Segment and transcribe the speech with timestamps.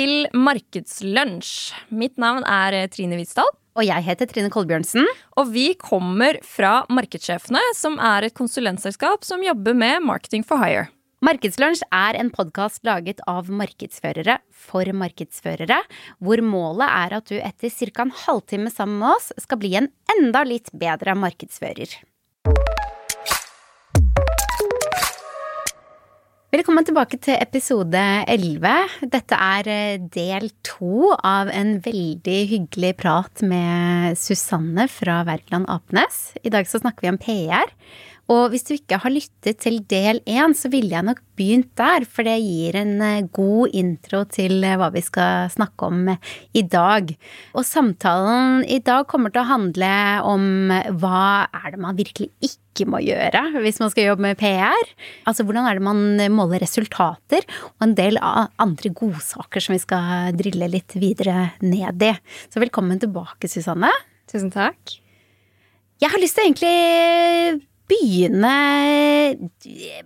[0.00, 1.74] Til Markedslunsj.
[1.92, 3.50] Mitt navn er Trine Hvitsdal.
[3.76, 5.04] Og jeg heter Trine Kolbjørnsen.
[5.36, 10.86] Og vi kommer fra Markedssjefene, som er et konsulentselskap som jobber med Marketing for hire.
[11.26, 15.82] Markedslunsj er en podkast laget av markedsførere for markedsførere,
[16.16, 18.06] hvor målet er at du etter ca.
[18.06, 21.92] en halvtime sammen med oss skal bli en enda litt bedre markedsfører.
[26.50, 28.70] Velkommen tilbake til episode 11.
[29.06, 36.32] Dette er eh, del to av en veldig hyggelig prat med Susanne fra Wergeland Apenes.
[36.42, 37.70] I dag så snakker vi om PR.
[38.30, 42.04] Og hvis du ikke har lyttet til del én, så ville jeg nok begynt der,
[42.06, 46.20] for det gir en eh, god intro til eh, hva vi skal snakke om eh,
[46.54, 47.10] i dag.
[47.58, 49.92] Og samtalen i dag kommer til å handle
[50.30, 50.44] om
[51.00, 54.92] hva er det man virkelig ikke må gjøre hvis man skal jobbe med PR?
[55.28, 56.04] Altså hvordan er det man
[56.36, 57.42] måler resultater,
[57.74, 62.14] og en del andre godsaker som vi skal drille litt videre ned i.
[62.46, 63.90] Så velkommen tilbake, Susanne.
[64.30, 65.00] Tusen takk.
[66.00, 68.52] Jeg har lyst til egentlig begynne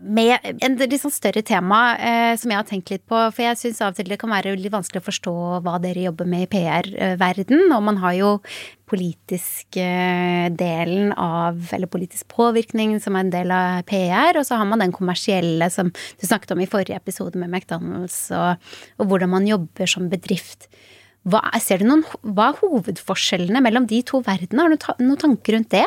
[0.00, 3.18] med en litt sånn større tema eh, som jeg har tenkt litt på.
[3.34, 6.06] For jeg syns av og til det kan være litt vanskelig å forstå hva dere
[6.06, 7.66] jobber med i PR-verden.
[7.74, 8.30] Og man har jo
[8.90, 14.60] politisk eh, delen av, eller politisk påvirkning som er en del av PR, og så
[14.60, 18.60] har man den kommersielle som du snakket om i forrige episode med McDonald's, og,
[19.00, 20.68] og hvordan man jobber som bedrift.
[21.24, 22.02] Hva, ser du noen,
[22.36, 24.66] hva er hovedforskjellene mellom de to verdenene?
[24.66, 25.86] Har du ta, noen tanker rundt det?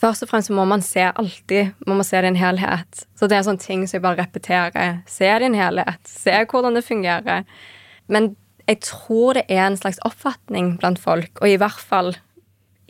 [0.00, 3.04] Først og fremst må man se alltid må man se en helhet.
[3.16, 5.00] Så det er sånne ting som jeg bare repeterer.
[5.10, 6.00] Se din helhet.
[6.08, 7.44] Se hvordan det fungerer.
[8.10, 8.34] Men
[8.68, 12.14] jeg tror det er en slags oppfatning blant folk, og i hvert fall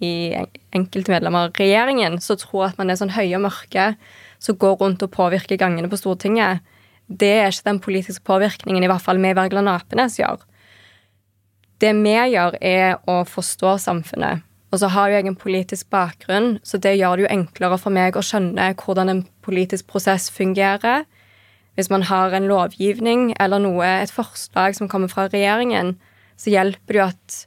[0.02, 0.34] i
[0.74, 3.92] enkelte medlemmer av regjeringen, som tror at man er sånn høye og mørke
[4.42, 6.64] som går rundt og påvirker gangene på Stortinget.
[7.06, 10.42] Det er ikke den politiske påvirkningen i hvert fall vi i Wergeland Apenes gjør.
[11.82, 14.44] Det vi gjør, er å forstå samfunnet
[14.74, 18.16] og så har jeg en politisk bakgrunn, så det gjør det jo enklere for meg
[18.18, 21.04] å skjønne hvordan en politisk prosess fungerer.
[21.78, 25.94] Hvis man har en lovgivning eller noe, et forslag som kommer fra regjeringen,
[26.34, 27.38] så hjelper det jo at,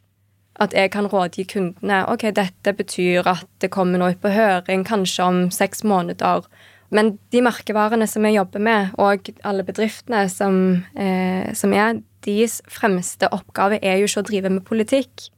[0.63, 2.05] at jeg kan rådgi kundene.
[2.07, 6.47] Ok, dette betyr at det kommer noe på høring kanskje om seks måneder.
[6.95, 12.61] Men de merkevarene som jeg jobber med, og alle bedriftene som, eh, som er, deres
[12.71, 15.33] fremste oppgave er jo ikke å drive med politikk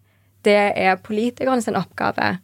[0.47, 2.37] det er politikerne sin oppgave.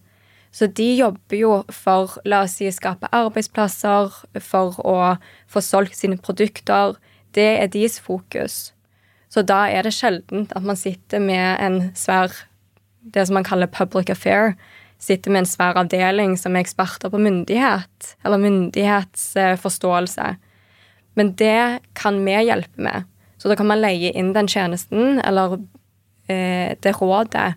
[0.55, 4.95] Så de jobber jo for, la oss si, skape arbeidsplasser, for å
[5.51, 6.95] få solgt sine produkter.
[7.35, 8.71] Det er deres fokus.
[9.27, 12.31] Så da er det sjelden at man sitter med en svær
[13.05, 14.55] Det som man kaller public affair.
[14.97, 20.31] Sitter med en svær avdeling som er eksperter på myndighet, eller myndighetsforståelse.
[21.13, 23.05] Men det kan vi hjelpe med.
[23.37, 25.59] Så da kan man leie inn den tjenesten, eller
[26.25, 27.53] eh, det rådet,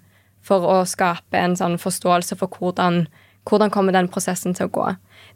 [0.48, 3.04] for å skape en sånn forståelse for hvordan,
[3.48, 4.86] hvordan kommer den prosessen til å gå.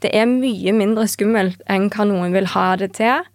[0.02, 3.28] Det er mye mindre skummelt enn hva noen vil ha det til.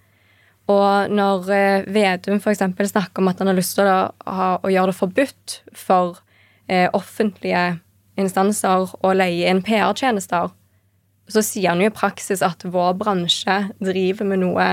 [0.67, 2.65] Og når eh, Vedum f.eks.
[2.91, 6.19] snakker om at han har lyst til å, ha, å gjøre det forbudt for
[6.67, 7.77] eh, offentlige
[8.19, 10.51] instanser å leie inn PR-tjenester,
[11.27, 14.67] så sier han jo i praksis at vår bransje driver med noe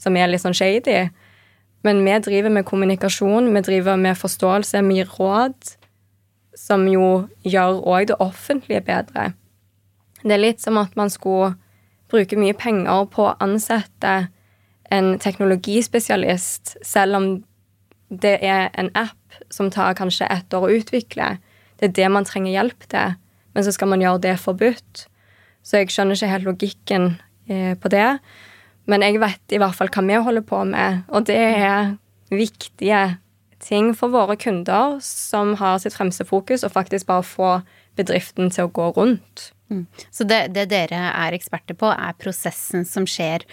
[0.00, 1.06] som er litt sånn shady.
[1.86, 5.75] Men vi driver med kommunikasjon, vi driver med forståelse, vi gir råd
[6.66, 9.30] som jo gjør òg det offentlige bedre.
[10.22, 11.54] Det er litt som at man skulle
[12.10, 14.14] bruke mye penger på å ansette
[14.94, 17.28] en teknologispesialist, selv om
[18.08, 21.36] det er en app som tar kanskje ett år å utvikle.
[21.78, 23.16] Det er det man trenger hjelp til,
[23.54, 25.06] men så skal man gjøre det forbudt.
[25.66, 27.08] Så jeg skjønner ikke helt logikken
[27.50, 28.18] eh, på det.
[28.86, 31.96] Men jeg vet i hvert fall hva vi holder på med, og det er
[32.30, 33.02] viktige
[33.66, 37.52] ting for våre kunder som har sitt fremste fokus, og faktisk bare få
[37.98, 39.50] bedriften til å gå rundt.
[39.72, 39.86] Mm.
[40.14, 43.46] Så det, det, dere er eksperter på, er prosessen som skjer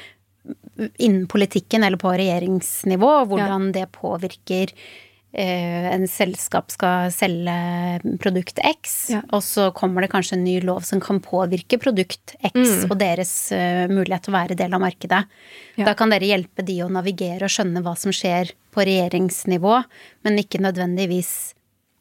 [1.00, 3.74] innen politikken eller på regjeringsnivå, og hvordan ja.
[3.80, 4.74] det påvirker
[5.33, 7.53] en selskap skal selge
[8.21, 9.24] produkt X, ja.
[9.33, 12.83] og så kommer det kanskje en ny lov som kan påvirke produkt X mm.
[12.91, 15.24] og deres uh, mulighet til å være del av markedet.
[15.80, 15.88] Ja.
[15.89, 19.80] Da kan dere hjelpe de å navigere og skjønne hva som skjer på regjeringsnivå,
[20.21, 21.33] men ikke nødvendigvis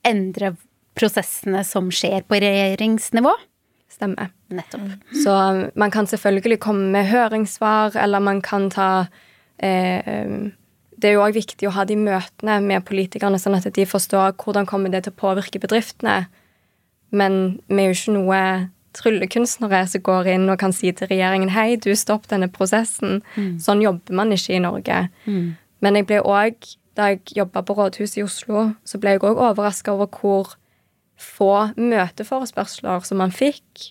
[0.05, 0.55] endre
[0.99, 3.33] prosessene som skjer på regjeringsnivå.
[3.93, 4.33] Stemmer.
[4.53, 4.81] Nettopp.
[4.81, 5.21] Mm.
[5.25, 5.37] Så
[5.81, 9.07] man kan selvfølgelig komme med høringssvar, eller man kan ta
[9.57, 10.53] eh,
[11.03, 14.37] det er jo òg viktig å ha de møtene med politikerne, sånn at de forstår
[14.39, 16.29] hvordan kommer det til å påvirke bedriftene.
[17.13, 18.43] Men vi er jo ikke noe
[18.97, 23.21] tryllekunstnere som går inn og kan si til regjeringen hei, du stopp denne prosessen.
[23.37, 23.57] Mm.
[23.63, 25.01] Sånn jobber man ikke i Norge.
[25.27, 25.55] Mm.
[25.83, 29.41] Men jeg ble òg, da jeg jobba på rådhuset i Oslo, så ble jeg òg
[29.41, 30.55] overraska over hvor
[31.23, 33.91] få møteforespørsler som man fikk.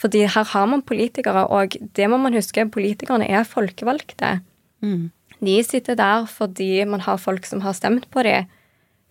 [0.00, 4.40] Fordi her har man politikere, og det må man huske, politikerne er folkevalgte.
[4.82, 5.12] Mm.
[5.42, 8.46] De sitter der fordi man har folk som har stemt på dem,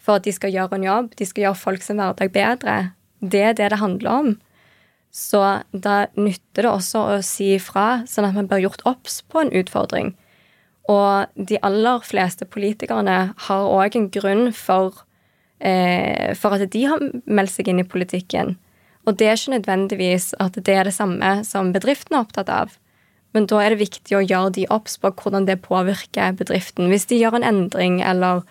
[0.01, 1.11] for at de skal gjøre en jobb.
[1.19, 2.77] De skal gjøre folk sin hverdag bedre.
[3.21, 4.31] Det er det det handler om.
[5.11, 5.41] Så
[5.75, 9.51] da nytter det også å si ifra, sånn at man blir gjort obs på en
[9.51, 10.13] utfordring.
[10.89, 13.17] Og de aller fleste politikerne
[13.47, 15.03] har òg en grunn for,
[15.59, 18.55] eh, for at de har meldt seg inn i politikken.
[19.05, 22.77] Og det er ikke nødvendigvis at det er det samme som bedriften er opptatt av.
[23.35, 26.89] Men da er det viktig å gjøre de obs på hvordan det påvirker bedriften.
[26.91, 28.43] Hvis de gjør en endring, eller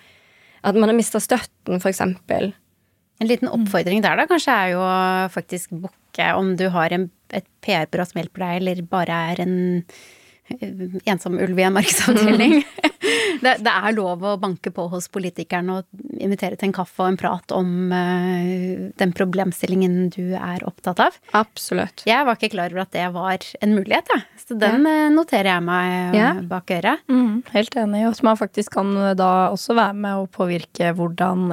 [0.64, 2.00] at man har mista støtten, f.eks.
[2.00, 4.86] En liten oppfordring der da, kanskje er jo
[5.34, 9.58] faktisk booke om du har en, et PR-byrå som hjelper deg, eller bare er en
[11.04, 12.54] ensom ulv i en markedsavdeling.
[13.44, 17.12] det, det, er lov å banke på hos politikerne og invitere til en kaffe og
[17.12, 21.18] en prat om uh, den problemstillingen du er opptatt av.
[21.38, 22.04] Absolutt.
[22.08, 24.24] Jeg var ikke klar over at det var en mulighet, jeg.
[24.26, 24.44] Ja.
[24.50, 24.96] Så den ja.
[25.06, 26.30] Eh, noterer jeg meg ja.
[26.50, 27.04] bak øret.
[27.10, 28.04] Mm, helt enig.
[28.08, 31.46] Og at man faktisk kan da også være med å påvirke hvordan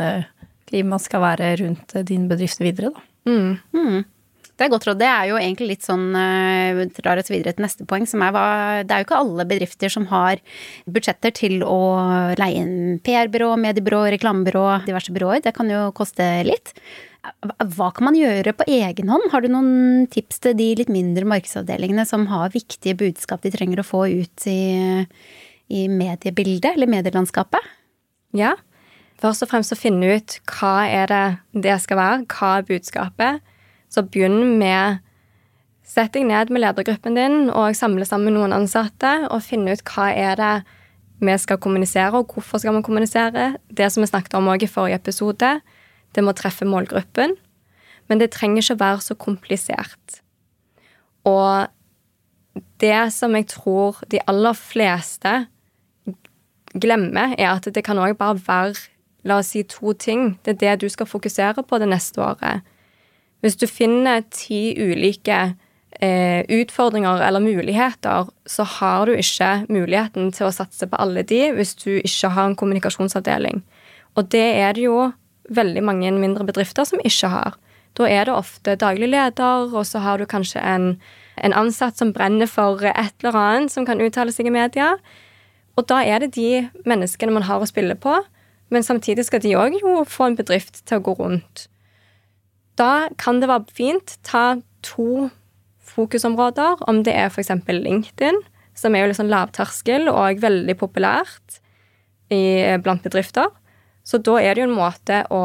[0.68, 3.06] klimaet skal være rundt din bedrift videre, da.
[3.28, 3.58] Mm.
[3.76, 4.06] Mm.
[4.58, 4.98] Det er godt råd.
[4.98, 6.08] Det er jo egentlig litt sånn
[6.98, 8.46] Drar oss videre til neste poeng, som er hva
[8.82, 10.42] Det er jo ikke alle bedrifter som har
[10.90, 11.78] budsjetter til å
[12.40, 15.44] leie inn PR-byrå, mediebyrå, reklamebyrå, diverse byråer.
[15.46, 16.74] Det kan jo koste litt.
[17.44, 19.28] Hva kan man gjøre på egen hånd?
[19.34, 23.82] Har du noen tips til de litt mindre markedsavdelingene som har viktige budskap de trenger
[23.82, 25.04] å få ut i,
[25.68, 27.74] i mediebildet, eller medielandskapet?
[28.38, 28.56] Ja.
[29.22, 31.26] Først og fremst å finne ut hva er det
[31.68, 33.54] det skal være, hva er budskapet.
[33.90, 35.04] Så begynn med
[35.88, 40.10] Sett deg ned med ledergruppen din og samle sammen noen ansatte og finne ut hva
[40.12, 40.56] er det
[41.24, 43.46] vi skal kommunisere, og hvorfor skal vi kommunisere.
[43.72, 45.52] Det som vi snakket om også i forrige episode,
[46.14, 47.38] det må treffe målgruppen.
[48.08, 50.20] Men det trenger ikke være så komplisert.
[51.24, 51.68] Og
[52.84, 55.48] det som jeg tror de aller fleste
[56.76, 58.76] glemmer, er at det kan òg bare være
[59.28, 60.36] la oss si to ting.
[60.46, 62.62] Det er det du skal fokusere på det neste året.
[63.42, 65.38] Hvis du finner ti ulike
[66.02, 71.44] eh, utfordringer eller muligheter, så har du ikke muligheten til å satse på alle de
[71.58, 73.62] hvis du ikke har en kommunikasjonsavdeling.
[74.18, 75.12] Og det er det jo
[75.54, 77.56] veldig mange mindre bedrifter som ikke har.
[77.98, 80.98] Da er det ofte daglig leder, og så har du kanskje en,
[81.38, 84.96] en ansatt som brenner for et eller annet som kan uttale seg i media.
[85.78, 88.20] Og da er det de menneskene man har å spille på,
[88.74, 91.68] men samtidig skal de òg jo få en bedrift til å gå rundt.
[92.78, 95.30] Da kan det være fint ta to
[95.88, 97.50] fokusområder, om det er f.eks.
[97.66, 98.38] LinkedIn,
[98.78, 101.58] som er jo litt sånn lavterskel og veldig populært
[102.30, 103.50] i, blant bedrifter.
[104.06, 105.42] Så da er det jo en måte å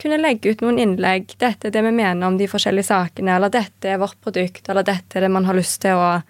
[0.00, 1.36] kunne legge ut noen innlegg.
[1.36, 4.84] 'Dette er det vi mener om de forskjellige sakene', eller 'dette er vårt produkt', eller
[4.84, 6.22] 'dette er det man har lyst til å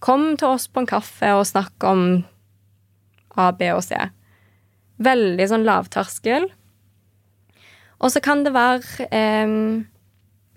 [0.00, 2.24] Kom til oss på en kaffe og snakk om
[3.36, 3.98] A, B og C.
[4.96, 6.46] Veldig sånn lavterskel.
[8.00, 9.84] Og så kan det være eh,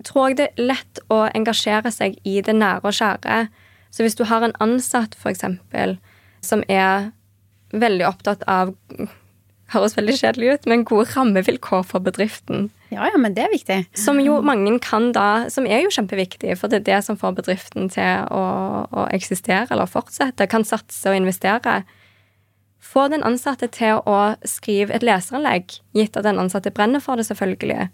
[0.04, 3.46] Tror jeg det er lett å engasjere seg i det nære og kjære.
[3.94, 5.96] Så hvis du har en ansatt, eksempel,
[6.44, 7.14] som er
[7.72, 8.74] veldig opptatt av
[9.74, 12.68] Høres veldig kjedelig ut, men gode rammevilkår for bedriften.
[12.92, 13.78] Ja, ja, men det er viktig.
[13.98, 17.38] Som jo mange kan da Som er jo kjempeviktig, for det er det som får
[17.40, 18.44] bedriften til å,
[18.86, 20.50] å eksistere eller fortsette.
[20.52, 21.82] Kan satse og investere.
[22.84, 27.26] Få den ansatte til å skrive et leseranlegg, gitt at den ansatte brenner for det,
[27.30, 27.88] selvfølgelig.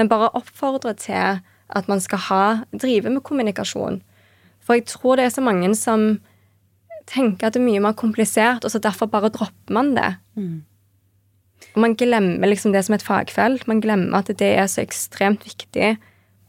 [0.00, 4.00] Men bare oppfordre til at man skal ha, drive med kommunikasjon.
[4.64, 6.08] For jeg tror det er så mange som
[7.10, 10.14] tenker at det er mye mer komplisert, og så derfor bare dropper man det.
[10.38, 10.62] Mm.
[11.74, 13.66] Og man glemmer liksom det som et fagfelt.
[13.68, 15.94] Man glemmer at det er så ekstremt viktig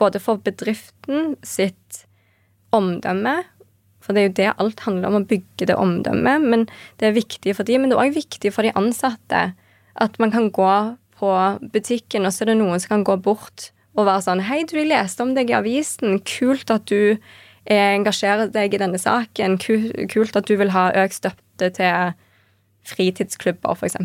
[0.01, 2.05] både for bedriften sitt
[2.74, 3.41] omdømme
[4.01, 6.48] for det er jo det alt handler om, å bygge det omdømmet.
[6.53, 6.65] Men
[7.01, 9.43] det er viktig for de, men det er òg viktig for de ansatte.
[10.01, 10.74] At man kan gå
[11.22, 11.36] på
[11.74, 14.77] butikken, og så er det noen som kan gå bort og være sånn Hei, du,
[14.79, 16.20] jeg leste om deg i avisen.
[16.27, 17.17] Kult at du
[17.70, 19.60] engasjerer deg i denne saken.
[19.62, 22.13] Kult at du vil ha økt støtte til
[22.88, 24.00] fritidsklubber, f.eks.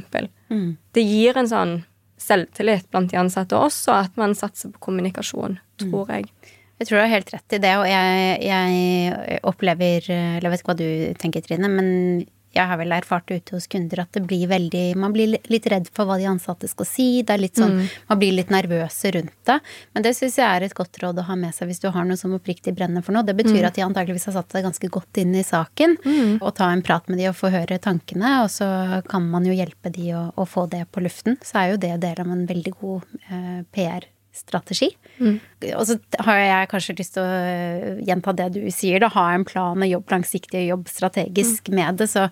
[0.52, 0.76] Mm.
[0.92, 1.76] Det gir en sånn
[2.20, 6.12] selvtillit blant de ansatte også, at man satser på kommunikasjon, tror mm.
[6.12, 6.55] jeg.
[6.76, 10.62] Jeg tror du har helt rett i det, og jeg, jeg opplever Eller jeg vet
[10.62, 10.88] ikke hva du
[11.22, 15.14] tenker, Trine, men jeg har vel erfart ute hos kunder at det blir veldig Man
[15.14, 17.08] blir litt redd for hva de ansatte skal si.
[17.26, 17.78] Det er litt sånn
[18.08, 19.58] Man blir litt nervøse rundt det.
[19.94, 22.08] Men det syns jeg er et godt råd å ha med seg hvis du har
[22.08, 23.26] noe som oppriktig brenner for noe.
[23.26, 25.98] Det betyr at de antakeligvis har satt seg ganske godt inn i saken.
[26.40, 28.68] Og ta en prat med de og få høre tankene, og så
[29.10, 31.38] kan man jo hjelpe de å, å få det på luften.
[31.44, 34.90] Så er jo det del av en veldig god eh, PR strategi.
[35.20, 39.08] Og så har jeg kanskje lyst til å øh, gjenta det du sier, da.
[39.14, 42.10] Ha en plan og jobb langsiktig og jobb strategisk med det.
[42.12, 42.26] Så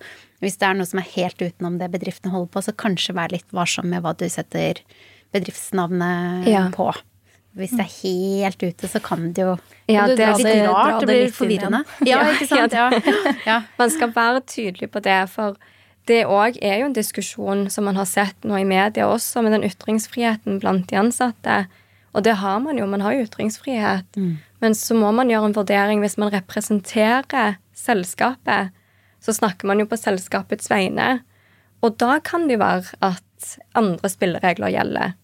[0.45, 3.33] hvis det er noe som er helt utenom det bedriftene holder på, så kanskje vær
[3.33, 4.83] litt varsom med hva du setter
[5.35, 6.71] bedriftsnavnet Ja.
[6.75, 6.93] på.
[7.55, 9.53] Hvis det er helt ute, så kan det jo
[9.87, 11.01] Ja, det, det er litt rart.
[11.01, 11.85] det Det blir forvirrende.
[12.09, 12.73] Ja, ikke sant.
[12.73, 12.91] Ja.
[13.47, 13.63] ja.
[13.79, 15.55] Man skal være tydelig på det, for
[16.09, 19.55] det òg er jo en diskusjon som man har sett nå i media også, med
[19.55, 21.67] den ytringsfriheten blant de ansatte.
[22.15, 24.17] Og det har man jo, man har jo ytringsfrihet.
[24.63, 28.71] Men så må man gjøre en vurdering hvis man representerer selskapet.
[29.21, 31.21] Så snakker man jo på selskapets vegne.
[31.83, 35.15] Og da kan det være at andre spilleregler gjelder.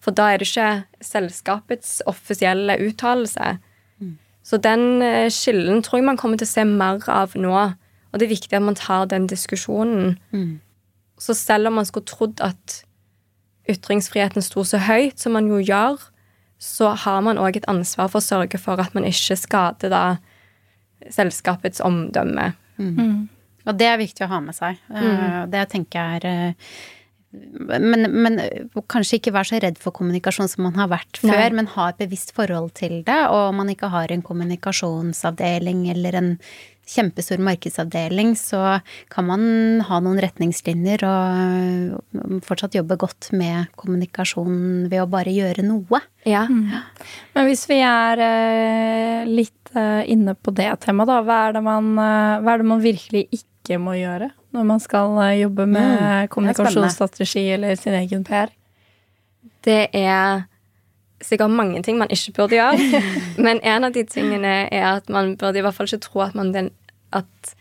[0.00, 3.58] For da er det ikke selskapets offisielle uttalelse.
[4.46, 7.52] Så den eh, skillen tror jeg man kommer til å se mer av nå.
[8.12, 10.14] Og det er viktig at man tar den diskusjonen.
[11.18, 12.84] Så selv om man skulle trodd at
[13.68, 15.98] ytringsfriheten sto så høyt som man jo gjør,
[16.58, 20.04] så har man òg et ansvar for å sørge for at man ikke skader da
[21.14, 22.52] selskapets omdømme.
[23.68, 24.78] Og det er viktig å ha med seg.
[24.90, 25.50] Mm.
[25.52, 26.70] Det tenker jeg er eh,
[27.28, 28.38] men, men
[28.88, 31.56] kanskje ikke være så redd for kommunikasjon som man har vært før, Nei.
[31.58, 36.16] men ha et bevisst forhold til det, og om man ikke har en kommunikasjonsavdeling eller
[36.16, 36.30] en
[36.88, 38.78] kjempestor markedsavdeling, så
[39.12, 39.44] kan man
[39.88, 46.02] ha noen retningslinjer og fortsatt jobbe godt med kommunikasjon ved å bare gjøre noe.
[46.28, 46.46] Ja.
[46.48, 51.20] Men hvis vi er eh, litt eh, inne på det temaet, da.
[51.24, 54.80] Hva er, det man, eh, hva er det man virkelig ikke må gjøre når man
[54.80, 58.54] skal jobbe med kommunikasjonsstrategi eller sin egen PR?
[59.66, 60.46] Det er
[61.24, 63.02] sikkert mange ting man ikke burde gjøre.
[63.44, 66.36] Men en av de tingene er at man burde i hvert fall ikke tro at,
[66.38, 66.70] man den,
[67.16, 67.54] at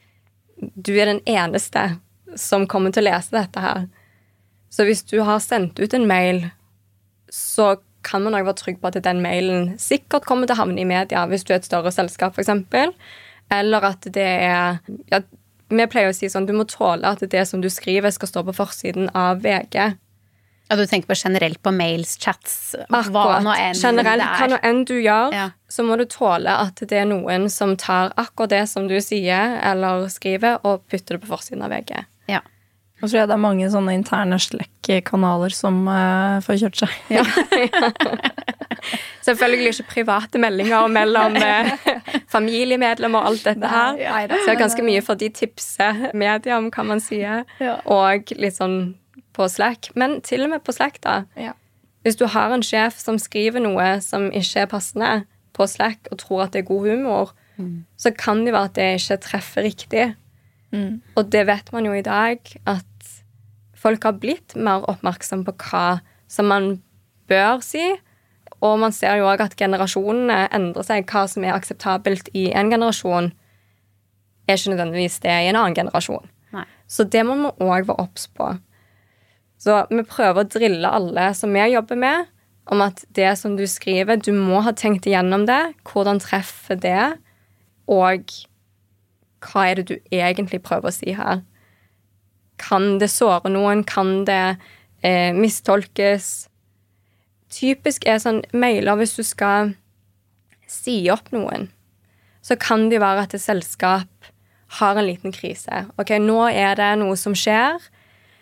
[0.58, 2.00] du er den eneste
[2.38, 3.86] som kommer til å lese dette her.
[4.74, 6.48] Så hvis du har sendt ut en mail,
[7.32, 7.76] så
[8.08, 10.88] kan man òg være trygg på at den mailen sikkert kommer til å havne i
[10.88, 12.96] media hvis du er et større selskap, f.eks.
[13.52, 14.80] Eller at det er
[15.12, 15.22] ja,
[15.72, 18.44] Vi pleier å si sånn du må tåle at det som du skriver, skal stå
[18.48, 19.76] på forsiden av VG.
[20.68, 23.44] Ja, du tenker på generelt på mails, chats, hva Akkurat.
[23.44, 25.50] nå enn Generelt, hva nå enn du gjør, Ja.
[25.70, 29.58] Så må du tåle at det er noen som tar akkurat det som du sier
[29.68, 31.92] eller skriver, og putter det på forsiden av VG.
[32.32, 32.40] Ja.
[32.98, 36.94] Og så tror jeg det er mange sånne interne Slack-kanaler som uh, får kjørt seg.
[39.28, 41.70] Selvfølgelig ikke private meldinger mellom uh,
[42.36, 44.00] familiemedlemmer og alt dette her.
[44.00, 47.44] Nei, nei, Så det er ganske mye for de tipser media om hva man sier,
[47.62, 47.76] Ja.
[47.86, 48.96] og litt sånn
[49.38, 49.92] på Slack.
[50.00, 51.26] Men til og med på Slack, da.
[51.38, 51.54] Ja.
[52.08, 55.12] Hvis du har en sjef som skriver noe som ikke er passende
[55.58, 57.34] på Slack, og tror at det er god humor,
[57.98, 60.04] så kan det være at det ikke treffer riktig.
[60.72, 61.02] Mm.
[61.16, 62.38] Og det vet man jo i dag,
[62.70, 63.14] at
[63.78, 66.00] folk har blitt mer oppmerksom på hva
[66.30, 66.76] som man
[67.30, 67.84] bør si.
[68.62, 71.06] Og man ser jo òg at generasjonene endrer seg.
[71.10, 73.32] Hva som er akseptabelt i en generasjon,
[74.48, 76.30] er ikke nødvendigvis det i en annen generasjon.
[76.56, 76.66] Nei.
[76.88, 78.54] Så det må vi òg være obs på.
[79.62, 82.30] Så vi prøver å drille alle som vi jobber med,
[82.74, 85.74] om at det som du skriver, du må ha tenkt igjennom det.
[85.88, 87.18] Hvordan treffer det?
[87.88, 88.28] Og
[89.48, 91.44] hva er det du egentlig prøver å si her?
[92.62, 93.86] Kan det såre noen?
[93.88, 94.58] Kan det
[95.06, 96.48] eh, mistolkes?
[97.54, 99.76] Typisk er sånn mailer hvis du skal
[100.68, 101.70] si opp noen,
[102.44, 104.34] så kan det jo være at et selskap
[104.80, 105.86] har en liten krise.
[105.96, 107.80] Ok, nå er det noe som skjer.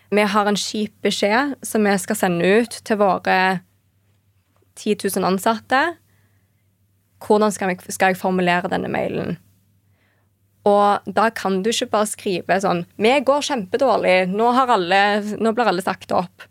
[0.10, 3.38] Vi har en kjip beskjed som vi skal sende ut til våre
[4.76, 5.82] 10 000 ansatte.
[7.26, 9.38] Hvordan skal jeg, skal jeg formulere denne mailen?
[10.66, 14.28] Og da kan du ikke bare skrive sånn 'Vi går kjempedårlig.
[14.34, 16.50] Nå, alle, nå blir alle sagt opp.'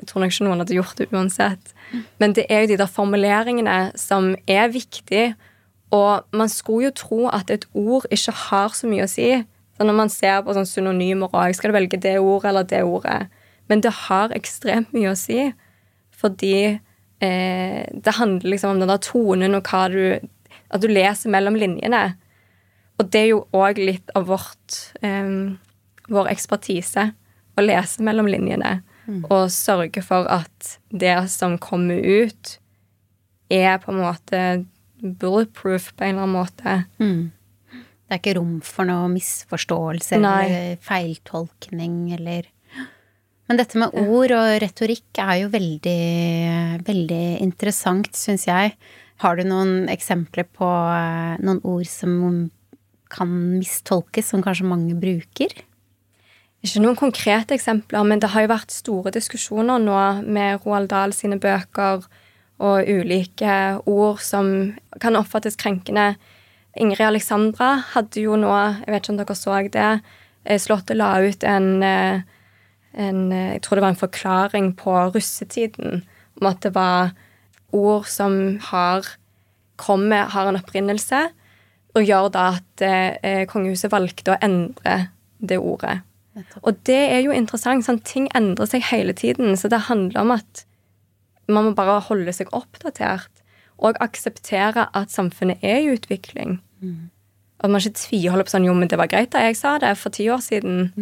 [0.00, 1.74] Jeg tror nok ikke noen hadde gjort det uansett.
[2.18, 5.36] Men det er jo de der formuleringene som er viktige.
[5.92, 9.44] Og man skulle jo tro at et ord ikke har så mye å si.
[9.76, 12.82] Så når man ser på sånn synonymer òg, skal du velge det ordet eller det
[12.82, 13.28] ordet?
[13.68, 15.52] Men det har ekstremt mye å si.
[16.10, 16.80] Fordi
[17.24, 20.30] eh, det handler liksom om den der tonen og hva du
[20.74, 22.16] At du leser mellom linjene.
[22.98, 25.54] Og det er jo òg litt av vårt eh,
[26.10, 27.12] vår ekspertise.
[27.54, 28.80] Å lese mellom linjene.
[29.28, 32.56] Og sørge for at det som kommer ut,
[33.52, 34.40] er på en måte
[35.04, 36.76] bulletproof på en eller annen måte.
[36.98, 37.30] Det
[38.04, 40.32] Det er ikke rom for noe misforståelse Nei.
[40.44, 42.44] eller feiltolkning eller
[43.48, 46.00] Men dette med ord og retorikk er jo veldig,
[46.86, 48.72] veldig interessant, syns jeg.
[49.22, 52.16] Har du noen eksempler på eh, noen ord som
[53.14, 55.52] kan mistolkes, som kanskje mange bruker?
[56.64, 61.12] Ikke noen konkrete eksempler, men det har jo vært store diskusjoner nå med Roald Dahl
[61.12, 62.06] sine bøker
[62.64, 63.56] og ulike
[63.90, 64.48] ord som
[65.02, 66.14] kan oppfattes krenkende.
[66.80, 69.90] Ingrid Alexandra hadde jo nå, jeg vet ikke om dere så det,
[70.46, 72.22] eh, Slottet la ut en, eh,
[72.94, 76.02] en eh, Jeg tror det var en forklaring på russetiden
[76.40, 77.14] om at det var
[77.72, 79.06] ord som har
[79.76, 81.28] kommer, har en opprinnelse,
[81.94, 85.08] og gjør da at eh, kongehuset valgte å endre
[85.38, 86.00] det ordet.
[86.62, 87.84] Og det er jo interessant.
[87.86, 90.64] Sånn, ting endrer seg hele tiden, så det handler om at
[91.46, 93.30] man må bare holde seg oppdatert.
[93.78, 96.60] Og akseptere at samfunnet er i utvikling.
[97.60, 99.96] At man ikke tviholder på sånn Jo, men det var greit da jeg sa det
[99.98, 100.92] for ti år siden.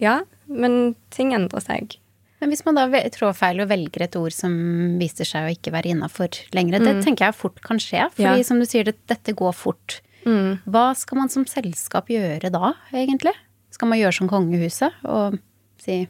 [0.00, 0.22] Ja,
[0.54, 1.98] men ting endrer seg.
[2.42, 4.52] Men hvis man da trår feil og velger et ord som
[4.98, 8.08] viser seg å ikke være innafor lenger, det tenker jeg fort kan skje.
[8.16, 8.42] Fordi Ja.
[8.42, 10.00] som du sier, det, dette går fort.
[10.24, 13.34] Hva skal man som selskap gjøre da, egentlig?
[13.70, 15.38] Skal man gjøre som kongehuset og
[15.78, 16.08] si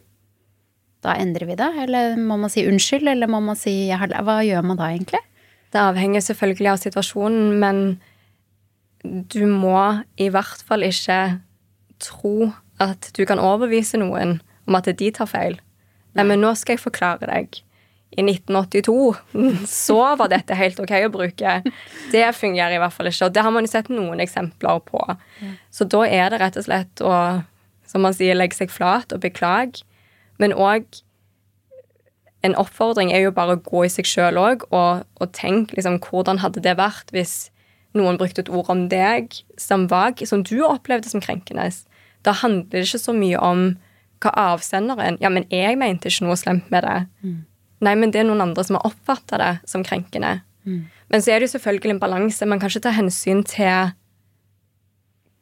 [1.03, 1.69] da endrer vi det?
[1.83, 4.77] Eller må man si unnskyld, eller må man si jeg har læ-» Hva gjør man
[4.77, 5.19] da, egentlig?
[5.73, 8.01] Det avhenger selvfølgelig av situasjonen, men
[9.03, 11.41] du må i hvert fall ikke
[11.99, 15.59] tro at du kan overbevise noen om at de tar feil.
[16.17, 17.61] Nei, men nå skal jeg forklare deg.
[18.13, 18.93] I 1982
[19.69, 21.55] så var dette helt ok å bruke.
[22.13, 23.29] Det fungerer i hvert fall ikke.
[23.29, 25.01] Og det har man jo sett noen eksempler på.
[25.73, 27.15] Så da er det rett og slett å,
[27.89, 29.85] som man sier, legge seg flat og beklage.
[30.41, 31.01] Men òg
[32.43, 36.01] en oppfordring er jo bare å gå i seg sjøl òg og, og tenke liksom,
[36.03, 37.47] hvordan hadde det vært hvis
[37.95, 41.69] noen brukte et ord om deg som, vag, som du opplevde som krenkende.
[42.23, 43.65] Da handler det ikke så mye om
[44.23, 46.99] hva avsenderen Ja, men jeg mente ikke noe slemt med det.
[47.83, 50.37] Nei, men det er noen andre som har oppfatta det som krenkende.
[51.11, 52.45] Men så er det jo selvfølgelig en balanse.
[52.47, 53.91] Man kan ikke ta hensyn til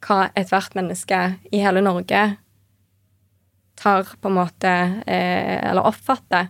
[0.01, 1.19] hva ethvert menneske
[1.53, 2.23] i hele Norge
[3.81, 4.71] tar på en måte
[5.05, 6.49] eh, Eller oppfatter.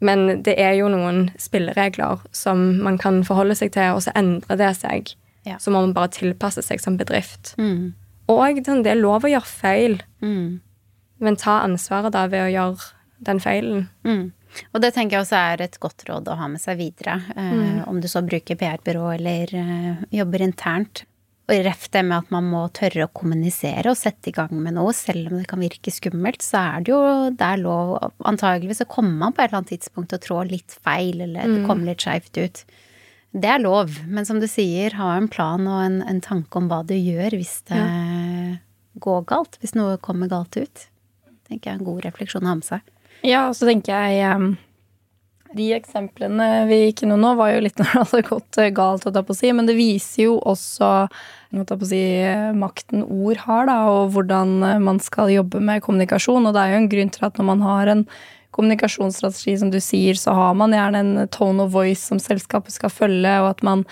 [0.00, 4.60] Men det er jo noen spilleregler som man kan forholde seg til, og så endrer
[4.60, 5.14] det seg.
[5.48, 5.56] Ja.
[5.58, 7.54] Så må man bare tilpasse seg som bedrift.
[7.58, 7.96] Mm.
[8.28, 10.60] Og sånn, det er lov å gjøre feil, Mm.
[11.20, 12.90] men ta ansvaret da ved å gjøre
[13.24, 13.88] den feilen.
[14.04, 14.32] Mm.
[14.74, 17.22] Og det tenker jeg også er et godt råd å ha med seg videre.
[17.36, 21.04] Eh, Om du så bruker PR-byrå eller eh, jobber internt.
[21.48, 24.74] Og ref det med at man må tørre å kommunisere og sette i gang med
[24.76, 27.94] noe, selv om det kan virke skummelt, så er det jo det er lov
[28.28, 31.48] Antageligvis så kommer man på et eller annet tidspunkt til å trå litt feil, eller
[31.48, 32.64] det kommer litt skeivt ut.
[33.36, 36.68] Det er lov, men som du sier, ha en plan og en, en tanke om
[36.70, 37.82] hva du gjør hvis det
[39.04, 39.58] går galt.
[39.60, 40.86] Hvis noe kommer galt ut.
[41.48, 42.94] tenker jeg er en god refleksjon å ha med seg.
[43.26, 44.56] Ja, og så tenker jeg
[45.58, 49.12] De eksemplene vi gikk innom nå, var jo litt når det hadde gått galt, å
[49.12, 50.90] ta på å si, men det viser jo også
[51.84, 52.02] si,
[52.56, 56.48] makten ord har, da, og hvordan man skal jobbe med kommunikasjon.
[56.48, 58.04] Og det er jo en grunn til at når man har en
[58.58, 62.90] kommunikasjonsstrategi, som du sier, så har man gjerne en tone of voice som selskapet skal
[62.90, 63.84] følge, og at man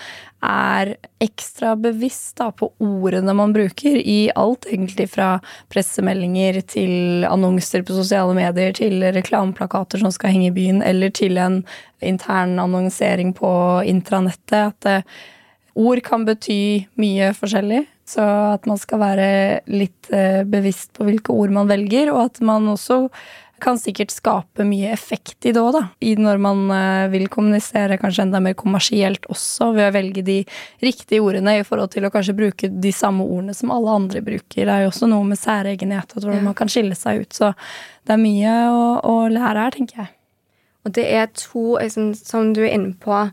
[0.43, 0.91] er
[1.23, 5.37] ekstra bevisst da, på ordene man bruker i alt, egentlig fra
[5.73, 11.39] pressemeldinger til annonser på sosiale medier, til reklameplakater som skal henge i byen, eller til
[11.41, 11.61] en
[12.03, 13.49] intern annonsering på
[13.87, 14.75] intranettet.
[14.75, 15.17] At eh,
[15.79, 17.85] ord kan bety mye forskjellig.
[18.07, 19.31] Så at man skal være
[19.67, 23.07] litt eh, bevisst på hvilke ord man velger, og at man også
[23.63, 25.83] kan sikkert skape mye effekt i det òg, da.
[26.03, 30.37] I når man eh, vil kommunisere kanskje enda mer kommersielt også, ved å velge de
[30.83, 34.63] riktige ordene i forhold til å kanskje bruke de samme ordene som alle andre bruker.
[34.67, 37.33] Det er jo også noe med særegenhet og hvordan man kan skille seg ut.
[37.37, 37.51] Så
[38.07, 40.13] det er mye å, å lære her, tenker jeg.
[40.87, 43.25] Og det er to, liksom, som du er inne på,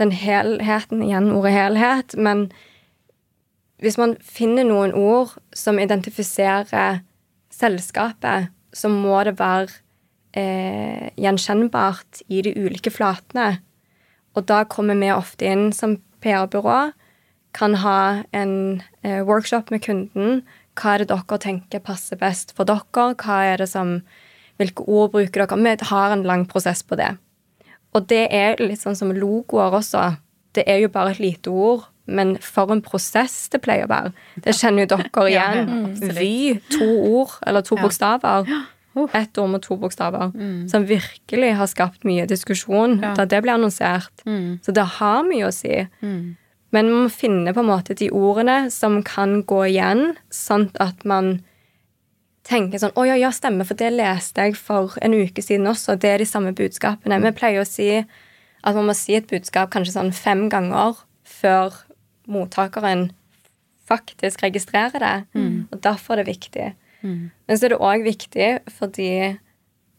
[0.00, 2.14] den helheten igjen, ordet helhet.
[2.16, 2.46] Men
[3.82, 7.02] hvis man finner noen ord som identifiserer
[7.52, 9.70] selskapet, så må det være
[10.38, 13.60] eh, gjenkjennbart i de ulike flatene.
[14.36, 16.92] Og da kommer vi ofte inn som PR-byrå,
[17.52, 20.40] kan ha en eh, workshop med kunden.
[20.78, 23.12] Hva er det dere tenker passer best for dere?
[23.20, 23.98] Hva er det som,
[24.56, 25.60] hvilke ord bruker dere?
[25.60, 27.10] Vi har en lang prosess på det.
[27.92, 30.14] Og det er litt sånn som logoer også.
[30.54, 34.12] Det er jo bare et lite ord, men for en prosess det pleier å være.
[34.44, 35.68] Det kjenner jo dere igjen.
[36.18, 36.88] Vy, to
[37.20, 38.46] ord, eller to bokstaver.
[39.16, 40.32] Ett ord med to bokstaver.
[40.68, 44.12] Som virkelig har skapt mye diskusjon da det ble annonsert.
[44.62, 45.86] Så det har mye å si.
[46.72, 51.04] Men man må finne på en måte de ordene som kan gå igjen, sånn at
[51.04, 51.40] man
[52.44, 55.94] tenker sånn Å ja, ja, stemmer, for det leste jeg for en uke siden også.
[55.96, 57.20] Det er de samme budskapene.
[57.22, 58.04] Vi pleier å si
[58.64, 60.94] at man må si et budskap kanskje sånn fem ganger
[61.24, 61.74] før
[62.30, 63.10] mottakeren
[63.88, 65.16] faktisk registrerer det.
[65.72, 66.68] Og derfor er det viktig.
[67.48, 68.48] Men så er det òg viktig
[68.78, 69.38] fordi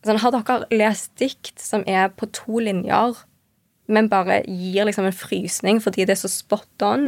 [0.06, 3.15] sånn, Har dere lest dikt som er på to linjer,
[3.88, 7.08] men bare gir liksom en frysning fordi det er så spot on?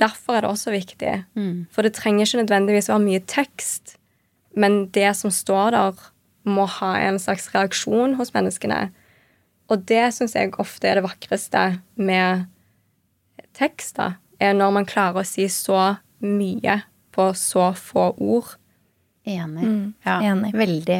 [0.00, 1.24] Derfor er det også viktig.
[1.72, 3.96] For det trenger ikke nødvendigvis være mye tekst,
[4.56, 5.92] men det som står der,
[6.44, 8.90] må ha en slags reaksjon hos menneskene.
[9.70, 11.64] Og det syns jeg ofte er det vakreste
[12.00, 12.46] med
[13.56, 16.80] tekst, da, er når man klarer å si så mye
[17.14, 18.56] på så få ord.
[19.30, 19.62] Enig.
[20.06, 20.48] ja, enig.
[20.56, 20.96] Veldig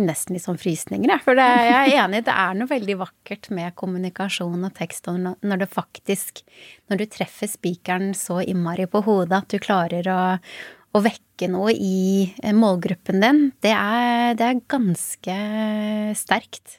[0.00, 1.22] Nesten litt sånn frysninger, jeg.
[1.26, 5.20] For det, jeg er enig, det er noe veldig vakkert med kommunikasjon og tekst, og
[5.20, 6.42] når- det faktisk
[6.88, 10.38] Når du treffer spikeren så innmari på hodet at du klarer å,
[10.94, 15.36] å vekke noe i eh, målgruppen din, det er, det er ganske
[16.16, 16.78] sterkt.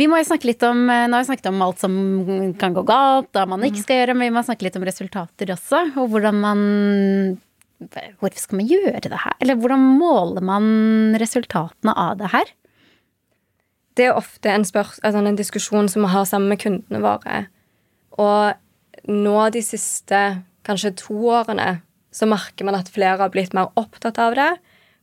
[0.00, 1.94] Vi må jo snakke litt om eh, Nå har vi snakket om alt som
[2.58, 5.54] kan gå galt, hva man ikke skal gjøre, men vi må snakke litt om resultater
[5.54, 6.64] også, og hvordan man
[7.84, 9.34] Hvorfor skal man gjøre det her?
[9.42, 12.52] Eller hvordan måler man resultatene av det her?
[13.98, 17.42] Det er ofte en, altså en diskusjon som vi har sammen med kundene våre.
[18.16, 20.22] Og nå de siste
[20.64, 21.82] kanskje to årene
[22.14, 24.50] så merker man at flere har blitt mer opptatt av det.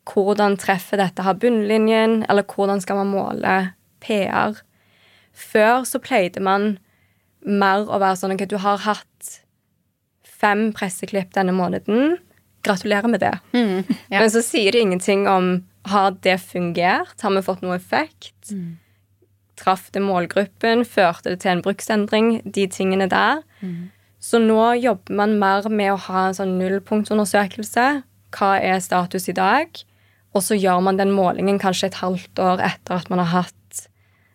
[0.09, 3.55] Hvordan treffer dette her bunnlinjen, eller hvordan skal man måle
[4.01, 4.57] PR?
[5.33, 6.77] Før så pleide man
[7.41, 9.31] mer å være sånn at du har hatt
[10.41, 12.17] fem presseklipp denne måneden.
[12.65, 13.33] Gratulerer med det.
[14.11, 14.19] ja.
[14.19, 17.15] Men så sier det ingenting om har det fungert?
[17.21, 18.51] Har vi fått noe effekt?
[19.61, 20.83] Traff det målgruppen?
[20.85, 22.29] Førte det til en bruksendring?
[22.45, 23.41] De tingene der.
[24.21, 27.87] Så nå jobber man mer med å ha en sånn nullpunktundersøkelse.
[28.37, 29.81] Hva er status i dag?
[30.37, 33.57] Og så gjør man den målingen kanskje et halvt år etter at man har hatt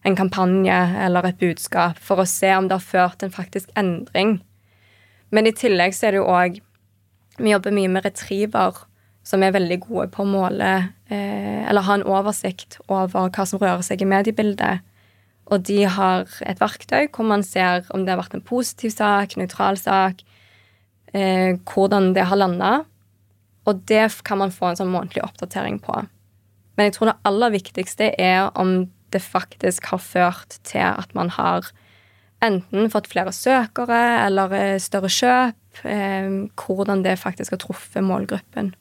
[0.07, 4.39] en kampanje eller et budskap, for å se om det har ført en faktisk endring.
[5.35, 6.63] Men i tillegg så er det jo òg
[7.37, 8.79] Vi jobber mye med retriever,
[9.27, 10.69] som er veldig gode på å måle
[11.13, 14.87] eh, Eller ha en oversikt over hva som rører seg i mediebildet.
[15.53, 19.37] Og de har et verktøy hvor man ser om det har vært en positiv sak,
[19.37, 20.23] nøytral sak,
[21.13, 22.73] eh, hvordan det har landa.
[23.67, 26.01] Og det kan man få en sånn månedlig oppdatering på.
[26.77, 31.33] Men jeg tror det aller viktigste er om det faktisk har ført til at man
[31.37, 31.69] har
[32.45, 35.83] enten fått flere søkere eller eh, større kjøp.
[35.89, 36.29] Eh,
[36.61, 38.75] hvordan det faktisk har truffet målgruppen.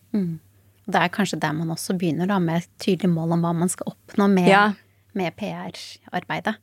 [0.86, 3.72] Det er kanskje der man også begynner, da, med et tydelig mål om hva man
[3.74, 4.74] skal oppnå med, Ja.
[5.18, 6.56] med PR-arbeidet.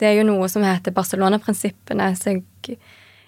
[0.00, 2.78] Det er jo noe som heter Barcelona-prinsippene, så jeg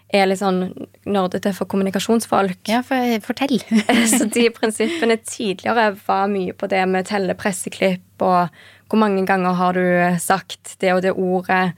[0.09, 0.71] er litt sånn
[1.09, 2.63] nerdete for kommunikasjonsfolk.
[2.71, 3.61] Ja, for, fortell.
[4.15, 8.55] Så de prinsippene tidligere var mye på det med telle presseklipp og
[8.89, 11.77] hvor mange ganger har du sagt det og det ordet.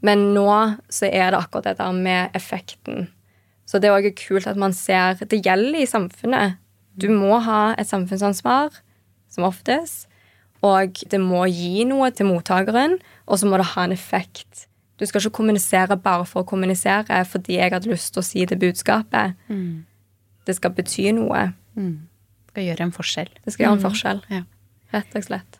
[0.00, 0.48] Men nå
[0.88, 3.08] så er det akkurat det der med effekten.
[3.68, 6.56] Så det er også kult at man ser Det gjelder i samfunnet.
[6.96, 8.72] Du må ha et samfunnsansvar,
[9.28, 10.08] som oftest.
[10.64, 12.96] Og det må gi noe til mottakeren,
[13.28, 14.67] og så må det ha en effekt.
[14.98, 18.44] Du skal ikke kommunisere bare for å kommunisere fordi jeg hadde lyst til å si
[18.50, 19.38] det budskapet.
[20.48, 21.52] Det skal bety noe.
[21.78, 23.32] Det Skal gjøre en forskjell.
[23.44, 24.22] Det skal gjøre en forskjell.
[24.32, 24.44] Ja.
[24.96, 25.58] Rett og slett.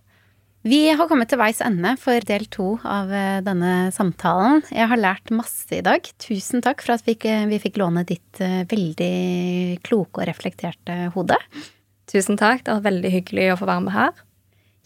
[0.67, 4.65] Vi har kommet til veis ende for del to av eh, denne samtalen.
[4.75, 6.03] Jeg har lært masse i dag.
[6.19, 11.39] Tusen takk for at vi, vi fikk låne ditt eh, veldig kloke og reflekterte hode.
[12.11, 12.67] Tusen takk.
[12.67, 14.25] Det var veldig hyggelig å få være med her.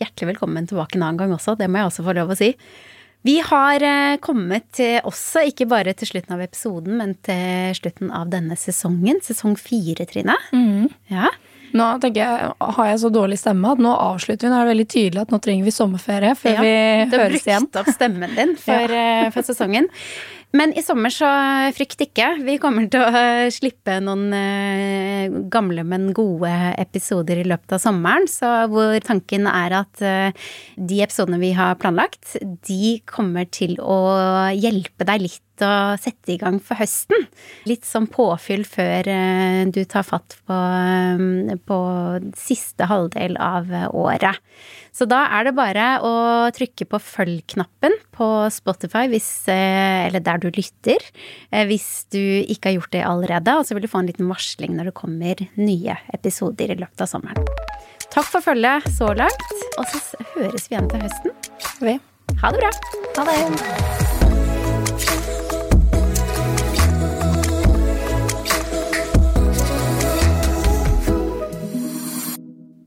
[0.03, 2.53] Hjertelig velkommen tilbake en annen gang også, det må jeg også få lov å si.
[3.23, 8.11] Vi har eh, kommet til også, ikke bare til slutten av episoden, men til slutten
[8.11, 9.21] av denne sesongen.
[9.23, 10.35] Sesong fire, Trine.
[11.13, 11.31] Ja.
[11.73, 14.51] Nå tenker jeg, har jeg så dårlig stemme at nå avslutter vi.
[14.53, 16.75] Nå er det veldig tydelig at nå trenger vi sommerferie før Ja, vi
[17.09, 17.69] Du har høres igjen.
[17.71, 19.31] brukt opp stemmen din for, ja.
[19.33, 19.89] for sesongen.
[20.53, 21.29] Men i sommer så
[21.73, 22.27] frykt ikke.
[22.45, 27.81] Vi kommer til å eh, slippe noen eh, gamle, men gode episoder i løpet av
[27.81, 28.29] sommeren.
[28.29, 32.37] Så hvor tanken er at eh, de episodene vi har planlagt,
[32.69, 33.99] de kommer til å
[34.53, 37.27] hjelpe deg litt å sette i gang for høsten.
[37.69, 41.79] Litt som påfyll før eh, du tar fatt på, eh, på
[42.39, 44.41] siste halvdel av eh, året.
[44.93, 46.15] Så da er det bare å
[46.55, 51.05] trykke på følg-knappen på Spotify, hvis, eh, eller der du lytter,
[51.51, 53.57] eh, hvis du ikke har gjort det allerede.
[53.59, 57.05] Og så vil du få en liten varsling når det kommer nye episoder i løpet
[57.05, 57.53] av sommeren.
[58.13, 60.03] Takk for følget så langt, og så
[60.35, 62.01] høres vi igjen til høsten.
[62.43, 62.71] Ha det bra.
[63.17, 64.13] Ha det.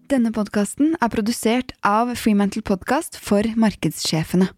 [0.06, 4.52] Denne podkasten er produsert av Freemantle Podcast for markedssjefene.